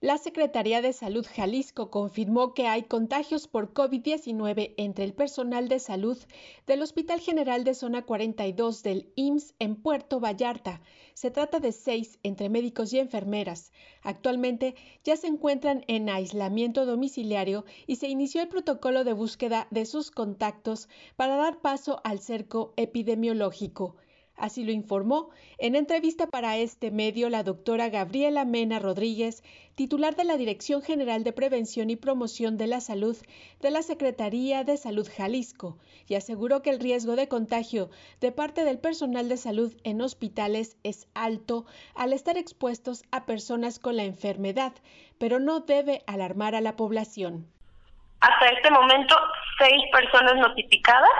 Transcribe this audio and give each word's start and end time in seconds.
La 0.00 0.16
Secretaría 0.16 0.80
de 0.80 0.92
Salud 0.92 1.26
Jalisco 1.28 1.90
confirmó 1.90 2.54
que 2.54 2.68
hay 2.68 2.84
contagios 2.84 3.48
por 3.48 3.74
COVID-19 3.74 4.74
entre 4.76 5.02
el 5.02 5.12
personal 5.12 5.68
de 5.68 5.80
salud 5.80 6.16
del 6.68 6.82
Hospital 6.82 7.18
General 7.18 7.64
de 7.64 7.74
Zona 7.74 8.06
42 8.06 8.84
del 8.84 9.12
IMSS 9.16 9.56
en 9.58 9.74
Puerto 9.74 10.20
Vallarta. 10.20 10.80
Se 11.14 11.32
trata 11.32 11.58
de 11.58 11.72
seis 11.72 12.20
entre 12.22 12.48
médicos 12.48 12.92
y 12.92 13.00
enfermeras. 13.00 13.72
Actualmente 14.02 14.76
ya 15.02 15.16
se 15.16 15.26
encuentran 15.26 15.84
en 15.88 16.08
aislamiento 16.10 16.86
domiciliario 16.86 17.64
y 17.88 17.96
se 17.96 18.06
inició 18.06 18.40
el 18.42 18.46
protocolo 18.46 19.02
de 19.02 19.14
búsqueda 19.14 19.66
de 19.72 19.84
sus 19.84 20.12
contactos 20.12 20.88
para 21.16 21.34
dar 21.34 21.60
paso 21.60 22.00
al 22.04 22.20
cerco 22.20 22.72
epidemiológico. 22.76 23.96
Así 24.38 24.64
lo 24.64 24.70
informó 24.70 25.30
en 25.58 25.74
entrevista 25.74 26.28
para 26.28 26.56
este 26.56 26.92
medio 26.92 27.28
la 27.28 27.42
doctora 27.42 27.88
Gabriela 27.88 28.44
Mena 28.44 28.78
Rodríguez, 28.78 29.42
titular 29.74 30.14
de 30.14 30.22
la 30.22 30.36
Dirección 30.36 30.80
General 30.80 31.24
de 31.24 31.32
Prevención 31.32 31.90
y 31.90 31.96
Promoción 31.96 32.56
de 32.56 32.68
la 32.68 32.80
Salud 32.80 33.16
de 33.60 33.70
la 33.72 33.82
Secretaría 33.82 34.62
de 34.62 34.76
Salud 34.76 35.08
Jalisco, 35.16 35.76
y 36.06 36.14
aseguró 36.14 36.62
que 36.62 36.70
el 36.70 36.78
riesgo 36.78 37.16
de 37.16 37.26
contagio 37.26 37.90
de 38.20 38.30
parte 38.30 38.62
del 38.62 38.78
personal 38.78 39.28
de 39.28 39.36
salud 39.36 39.74
en 39.82 40.00
hospitales 40.00 40.76
es 40.84 41.08
alto 41.14 41.66
al 41.96 42.12
estar 42.12 42.38
expuestos 42.38 43.02
a 43.10 43.26
personas 43.26 43.80
con 43.80 43.96
la 43.96 44.04
enfermedad, 44.04 44.72
pero 45.18 45.40
no 45.40 45.60
debe 45.60 46.04
alarmar 46.06 46.54
a 46.54 46.60
la 46.60 46.76
población. 46.76 47.48
Hasta 48.20 48.46
este 48.50 48.70
momento, 48.70 49.16
seis 49.58 49.82
personas 49.92 50.36
notificadas 50.36 51.10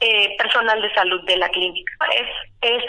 eh, 0.00 0.36
personal 0.38 0.80
de 0.80 0.92
salud 0.94 1.22
de 1.24 1.36
la 1.36 1.48
clínica. 1.50 1.92
Es, 2.14 2.26
es, 2.62 2.84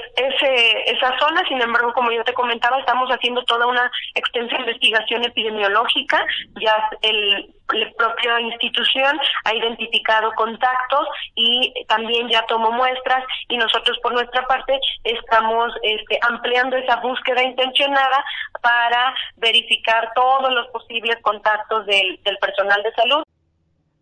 esa 0.85 1.17
zona, 1.20 1.43
sin 1.47 1.61
embargo, 1.61 1.93
como 1.93 2.11
yo 2.11 2.23
te 2.23 2.34
comentaba, 2.34 2.79
estamos 2.79 3.09
haciendo 3.09 3.43
toda 3.43 3.67
una 3.67 3.91
extensa 4.15 4.57
investigación 4.57 5.23
epidemiológica, 5.23 6.25
ya 6.59 6.89
el, 7.01 7.53
la 7.73 7.91
propia 7.97 8.39
institución 8.41 9.20
ha 9.45 9.54
identificado 9.54 10.32
contactos 10.34 11.07
y 11.35 11.73
también 11.87 12.27
ya 12.29 12.45
tomó 12.48 12.71
muestras 12.71 13.23
y 13.48 13.57
nosotros 13.57 13.98
por 14.01 14.13
nuestra 14.13 14.45
parte 14.48 14.79
estamos 15.04 15.73
este, 15.84 16.20
ampliando 16.21 16.76
esa 16.77 16.98
búsqueda 16.98 17.43
intencionada 17.43 18.23
para 18.62 19.13
verificar 19.37 20.12
todos 20.15 20.51
los 20.54 20.67
posibles 20.67 21.17
contactos 21.21 21.85
del, 21.85 22.20
del 22.23 22.37
personal 22.37 22.82
de 22.84 22.93
salud. 22.93 23.23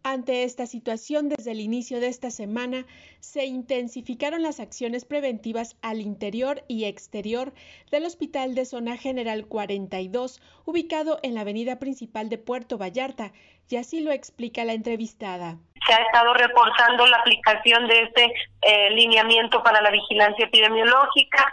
Ante 0.04 0.44
esta 0.44 0.66
situación, 0.66 1.28
desde 1.28 1.52
el 1.52 1.60
inicio 1.60 2.00
de 2.00 2.08
esta 2.08 2.32
semana, 2.32 2.86
se 3.20 3.46
intensificaron 3.46 4.42
las 4.42 4.62
acciones 4.62 5.04
preventivas 5.04 5.76
al 5.82 6.00
interior 6.00 6.64
y 6.70 6.86
exterior 6.86 7.54
del 7.92 8.06
Hospital 8.06 8.56
de 8.56 8.66
Zona 8.66 8.96
General 8.96 9.46
42, 9.46 10.42
ubicado 10.66 11.20
en 11.22 11.36
la 11.36 11.42
avenida 11.42 11.80
principal 11.80 12.30
de 12.30 12.38
Puerto 12.38 12.78
Vallarta, 12.78 13.34
y 13.70 13.76
así 13.76 14.00
lo 14.00 14.12
explica 14.12 14.64
la 14.64 14.74
entrevistada. 14.74 15.58
Se 15.86 15.94
ha 15.94 15.98
estado 15.98 16.34
reforzando 16.34 17.06
la 17.06 17.18
aplicación 17.18 17.88
de 17.88 18.02
este 18.02 18.34
eh, 18.62 18.90
lineamiento 18.92 19.62
para 19.64 19.82
la 19.82 19.92
vigilancia 19.92 20.46
epidemiológica, 20.46 21.52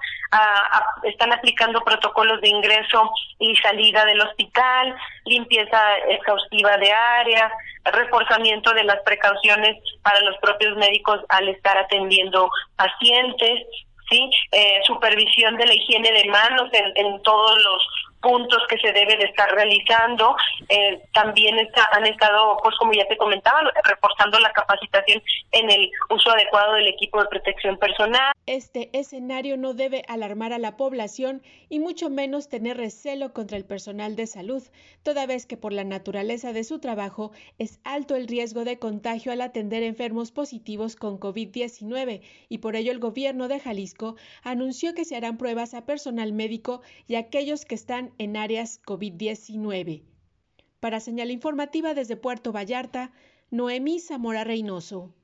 están 1.04 1.32
aplicando 1.32 1.82
protocolos 1.82 2.40
de 2.40 2.48
ingreso 2.48 3.10
y 3.38 3.54
salida 3.56 4.04
del 4.04 4.20
hospital, 4.20 4.96
limpieza 5.24 5.78
exhaustiva 6.08 6.76
de 6.78 6.92
áreas, 6.92 7.52
reforzamiento 7.92 8.72
de 8.72 8.84
las 8.84 9.00
precauciones 9.04 9.76
para 10.02 10.20
los 10.20 10.36
propios 10.38 10.76
médicos 10.76 11.20
al 11.28 11.48
estar 11.48 11.76
atendiendo 11.78 12.50
pacientes, 12.76 13.66
sí, 14.10 14.30
eh, 14.52 14.80
supervisión 14.84 15.56
de 15.56 15.66
la 15.66 15.74
higiene 15.74 16.12
de 16.12 16.24
manos 16.26 16.68
en, 16.72 17.06
en 17.06 17.22
todos 17.22 17.62
los 17.62 17.88
puntos 18.26 18.58
que 18.68 18.76
se 18.78 18.92
debe 18.92 19.16
de 19.16 19.24
estar 19.24 19.48
realizando. 19.54 20.34
Eh, 20.68 21.00
también 21.12 21.56
está, 21.60 21.88
han 21.92 22.06
estado, 22.06 22.56
pues 22.60 22.74
como 22.76 22.92
ya 22.92 23.06
te 23.06 23.16
comentaba, 23.16 23.60
reforzando 23.84 24.40
la 24.40 24.52
capacitación 24.52 25.22
en 25.52 25.70
el 25.70 25.90
uso 26.10 26.30
adecuado 26.30 26.74
del 26.74 26.88
equipo 26.88 27.22
de 27.22 27.28
protección 27.28 27.78
personal. 27.78 28.32
Este 28.46 28.90
escenario 28.92 29.56
no 29.56 29.74
debe 29.74 30.02
alarmar 30.08 30.52
a 30.52 30.58
la 30.58 30.76
población 30.76 31.42
y 31.68 31.78
mucho 31.78 32.10
menos 32.10 32.48
tener 32.48 32.76
recelo 32.76 33.32
contra 33.32 33.56
el 33.56 33.64
personal 33.64 34.16
de 34.16 34.26
salud, 34.26 34.62
toda 35.04 35.26
vez 35.26 35.46
que 35.46 35.56
por 35.56 35.72
la 35.72 35.84
naturaleza 35.84 36.52
de 36.52 36.64
su 36.64 36.80
trabajo 36.80 37.30
es 37.58 37.78
alto 37.84 38.16
el 38.16 38.26
riesgo 38.26 38.64
de 38.64 38.78
contagio 38.78 39.30
al 39.30 39.40
atender 39.40 39.84
enfermos 39.84 40.32
positivos 40.32 40.96
con 40.96 41.20
COVID-19 41.20 42.22
y 42.48 42.58
por 42.58 42.74
ello 42.74 42.90
el 42.90 42.98
gobierno 42.98 43.46
de 43.46 43.60
Jalisco 43.60 44.16
anunció 44.42 44.94
que 44.94 45.04
se 45.04 45.16
harán 45.16 45.38
pruebas 45.38 45.74
a 45.74 45.86
personal 45.86 46.32
médico 46.32 46.82
y 47.06 47.14
a 47.14 47.20
aquellos 47.20 47.64
que 47.64 47.74
están 47.74 48.15
en 48.18 48.36
áreas 48.36 48.80
COVID-19. 48.82 50.02
Para 50.80 51.00
señal 51.00 51.30
informativa 51.30 51.94
desde 51.94 52.16
Puerto 52.16 52.52
Vallarta, 52.52 53.10
Noemí 53.50 53.98
Zamora 53.98 54.44
Reynoso. 54.44 55.16